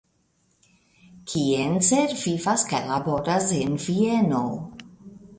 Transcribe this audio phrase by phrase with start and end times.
[1.33, 4.41] Kienzer vivas kaj laboras en Vieno.